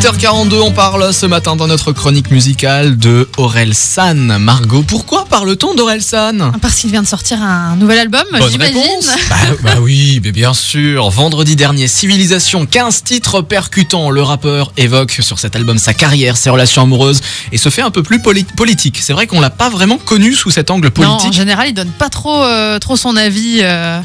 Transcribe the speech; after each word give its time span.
8h42, 0.00 0.54
on 0.60 0.70
parle 0.70 1.12
ce 1.12 1.26
matin 1.26 1.56
dans 1.56 1.66
notre 1.66 1.90
chronique 1.92 2.30
musicale 2.30 2.96
de 2.98 3.28
Aurel 3.36 3.74
San. 3.74 4.38
Margot, 4.38 4.84
pourquoi 4.84 5.24
parle-t-on 5.24 5.74
d'Aurel 5.74 6.02
San? 6.02 6.52
Parce 6.62 6.76
qu'il 6.76 6.90
vient 6.92 7.02
de 7.02 7.06
sortir 7.08 7.42
un 7.42 7.74
nouvel 7.74 7.98
album, 7.98 8.22
j'imagine. 8.48 8.80
Bah, 9.28 9.36
bah 9.62 9.74
oui, 9.80 10.20
mais 10.22 10.30
bien 10.30 10.54
sûr. 10.54 11.10
Vendredi 11.10 11.56
dernier, 11.56 11.88
Civilisation, 11.88 12.64
15 12.64 13.02
titres 13.02 13.42
percutants. 13.42 14.10
Le 14.10 14.22
rappeur 14.22 14.72
évoque 14.76 15.10
sur 15.20 15.38
cet 15.40 15.56
album 15.56 15.78
sa 15.78 15.94
carrière, 15.94 16.36
ses 16.36 16.50
relations 16.50 16.82
amoureuses 16.82 17.20
et 17.50 17.58
se 17.58 17.68
fait 17.68 17.82
un 17.82 17.90
peu 17.90 18.04
plus 18.04 18.20
poli- 18.22 18.44
politique. 18.44 19.00
C'est 19.02 19.12
vrai 19.12 19.26
qu'on 19.26 19.40
l'a 19.40 19.50
pas 19.50 19.68
vraiment 19.68 19.98
connu 19.98 20.32
sous 20.32 20.50
cet 20.50 20.70
angle 20.70 20.92
Non, 20.96 21.08
en 21.08 21.16
politique. 21.16 21.32
général, 21.36 21.68
il 21.70 21.74
donne 21.74 21.90
pas 21.90 22.08
trop, 22.08 22.44
euh, 22.44 22.78
trop 22.78 22.96
son 22.96 23.16
avis 23.16 23.58
euh, 23.62 23.98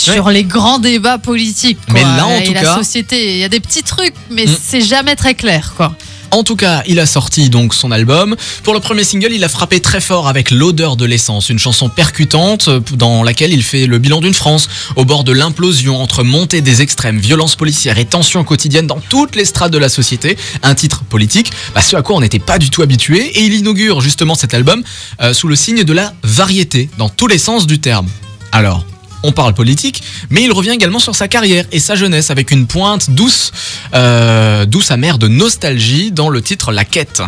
sur 0.00 0.30
les 0.30 0.44
grands 0.44 0.78
débats 0.78 1.18
politiques. 1.18 1.78
quoi. 1.84 1.94
Mais 1.94 2.02
là, 2.02 2.26
en 2.26 2.36
Et 2.38 2.44
tout 2.44 2.54
la 2.54 2.62
cas- 2.62 2.74
société, 2.76 3.32
il 3.34 3.38
y 3.38 3.44
a 3.44 3.48
des 3.48 3.60
petits 3.60 3.82
trucs, 3.82 4.14
mais 4.30 4.46
Mm. 4.46 4.56
c'est 4.62 4.80
jamais 4.80 5.16
très 5.16 5.34
clair, 5.34 5.74
quoi. 5.76 5.94
En 6.32 6.44
tout 6.44 6.54
cas, 6.54 6.84
il 6.86 7.00
a 7.00 7.06
sorti 7.06 7.50
donc 7.50 7.74
son 7.74 7.90
album. 7.90 8.36
Pour 8.62 8.72
le 8.72 8.78
premier 8.78 9.02
single, 9.02 9.32
il 9.32 9.42
a 9.42 9.48
frappé 9.48 9.80
très 9.80 10.00
fort 10.00 10.28
avec 10.28 10.52
L'odeur 10.52 10.94
de 10.94 11.04
l'essence, 11.04 11.48
une 11.48 11.58
chanson 11.58 11.88
percutante 11.88 12.68
euh, 12.68 12.78
dans 12.92 13.24
laquelle 13.24 13.52
il 13.52 13.64
fait 13.64 13.86
le 13.88 13.98
bilan 13.98 14.20
d'une 14.20 14.32
France 14.32 14.68
au 14.94 15.04
bord 15.04 15.24
de 15.24 15.32
l'implosion 15.32 16.00
entre 16.00 16.22
montée 16.22 16.60
des 16.60 16.82
extrêmes, 16.82 17.18
violences 17.18 17.56
policières 17.56 17.98
et 17.98 18.04
tensions 18.04 18.44
quotidiennes 18.44 18.86
dans 18.86 19.00
toutes 19.08 19.34
les 19.34 19.44
strates 19.44 19.72
de 19.72 19.78
la 19.78 19.88
société. 19.88 20.36
Un 20.62 20.76
titre 20.76 21.02
politique, 21.02 21.50
bah, 21.74 21.82
ce 21.82 21.96
à 21.96 22.02
quoi 22.02 22.14
on 22.14 22.20
n'était 22.20 22.38
pas 22.38 22.58
du 22.58 22.70
tout 22.70 22.82
habitué. 22.82 23.26
Et 23.36 23.42
il 23.42 23.52
inaugure 23.54 24.00
justement 24.00 24.36
cet 24.36 24.54
album 24.54 24.84
euh, 25.20 25.34
sous 25.34 25.48
le 25.48 25.56
signe 25.56 25.82
de 25.82 25.92
la 25.92 26.12
variété, 26.22 26.88
dans 26.96 27.08
tous 27.08 27.26
les 27.26 27.38
sens 27.38 27.66
du 27.66 27.80
terme. 27.80 28.06
Alors, 28.52 28.84
on 29.22 29.32
parle 29.32 29.54
politique, 29.54 30.02
mais 30.30 30.42
il 30.42 30.52
revient 30.52 30.70
également 30.70 30.98
sur 30.98 31.14
sa 31.14 31.28
carrière 31.28 31.64
et 31.72 31.80
sa 31.80 31.94
jeunesse 31.94 32.30
avec 32.30 32.50
une 32.50 32.66
pointe 32.66 33.10
douce, 33.10 33.52
euh, 33.94 34.66
douce 34.66 34.90
amère 34.90 35.18
de 35.18 35.28
nostalgie 35.28 36.12
dans 36.12 36.28
le 36.28 36.42
titre 36.42 36.72
La 36.72 36.84
Quête. 36.84 37.22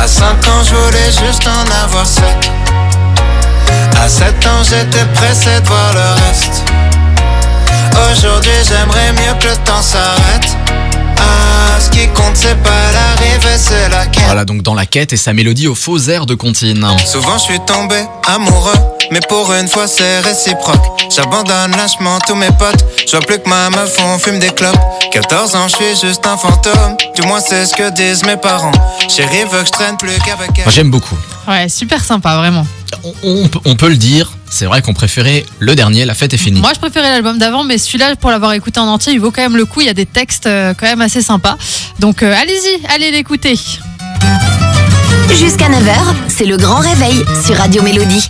À 0.00 0.06
5 0.06 0.24
ans, 0.48 0.62
je 0.64 0.74
voulais 0.74 1.10
juste 1.26 1.46
en 1.46 1.84
avoir 1.84 2.06
7. 2.06 2.24
À 4.00 4.08
7 4.08 4.46
ans, 4.46 4.62
j'étais 4.62 5.04
pressé 5.14 5.60
de 5.60 5.66
voir 5.66 5.92
le 5.94 6.22
reste. 6.26 6.62
Aujourd'hui, 8.12 8.52
j'aimerais 8.68 9.12
mieux 9.12 9.38
que 9.40 9.48
le 9.48 9.56
temps 9.64 9.82
s'arrête. 9.82 10.56
Ah, 11.18 11.80
ce 11.80 11.90
qui 11.90 12.06
compte, 12.08 12.34
c'est 12.36 12.60
pas 12.62 12.92
l'arrivée, 12.92 13.56
c'est 13.58 13.88
la 13.88 14.06
quête. 14.06 14.24
Voilà 14.26 14.44
donc 14.44 14.62
dans 14.62 14.74
La 14.74 14.86
Quête 14.86 15.12
et 15.12 15.16
sa 15.16 15.32
mélodie 15.32 15.66
au 15.66 15.74
faux 15.74 15.98
air 15.98 16.26
de 16.26 16.34
Contine. 16.34 16.86
Souvent, 17.04 17.38
je 17.38 17.44
suis 17.44 17.60
tombé 17.66 17.96
amoureux. 18.26 18.76
Mais 19.10 19.20
pour 19.28 19.52
une 19.52 19.68
fois, 19.68 19.86
c'est 19.86 20.20
réciproque. 20.20 20.95
J'abandonne 21.14 21.70
lâchement 21.76 22.18
tous 22.26 22.34
mes 22.34 22.50
potes. 22.58 22.84
Je 23.06 23.12
vois 23.12 23.20
plus 23.20 23.38
que 23.38 23.48
ma 23.48 23.70
meuf, 23.70 23.96
on 24.04 24.18
fume 24.18 24.38
des 24.38 24.50
clopes. 24.50 24.78
14 25.12 25.54
ans, 25.56 25.68
je 25.68 25.76
suis 25.76 26.08
juste 26.08 26.26
un 26.26 26.36
fantôme. 26.36 26.96
Du 27.14 27.22
moins, 27.22 27.40
c'est 27.40 27.64
ce 27.66 27.74
que 27.74 27.90
disent 27.90 28.24
mes 28.24 28.36
parents. 28.36 28.72
Chérie 29.08 29.44
veut 29.50 29.60
que 29.60 29.66
je 29.66 29.70
traîne 29.72 29.96
plus 29.96 30.12
qu'avec 30.24 30.50
elle. 30.58 30.64
Moi 30.64 30.72
j'aime 30.72 30.90
beaucoup. 30.90 31.16
Ouais, 31.48 31.68
super 31.68 32.04
sympa, 32.04 32.36
vraiment. 32.36 32.66
On, 33.04 33.12
on 33.22 33.48
peut- 33.48 33.60
on 33.64 33.76
peut 33.76 33.88
le 33.88 33.96
dire, 33.96 34.32
c'est 34.50 34.64
vrai 34.66 34.82
qu'on 34.82 34.94
préférait 34.94 35.44
le 35.60 35.74
dernier, 35.74 36.04
La 36.04 36.14
Fête 36.14 36.34
est 36.34 36.38
finie. 36.38 36.60
Moi, 36.60 36.72
je 36.74 36.80
préférais 36.80 37.10
l'album 37.10 37.38
d'avant, 37.38 37.62
mais 37.64 37.78
celui-là, 37.78 38.16
pour 38.16 38.30
l'avoir 38.30 38.52
écouté 38.52 38.80
en 38.80 38.86
entier, 38.88 39.12
il 39.12 39.20
vaut 39.20 39.30
quand 39.30 39.42
même 39.42 39.56
le 39.56 39.64
coup. 39.64 39.80
Il 39.80 39.86
y 39.86 39.90
a 39.90 39.94
des 39.94 40.06
textes 40.06 40.46
euh, 40.46 40.74
quand 40.78 40.86
même 40.86 41.00
assez 41.00 41.22
sympas. 41.22 41.56
Donc, 42.00 42.22
euh, 42.22 42.34
allez-y, 42.36 42.84
allez 42.94 43.10
l'écouter. 43.12 43.58
Jusqu'à 45.34 45.68
9h, 45.68 46.14
c'est 46.28 46.46
le 46.46 46.56
grand 46.56 46.78
réveil 46.80 47.24
sur 47.44 47.56
Radio 47.56 47.82
Mélodie. 47.82 48.28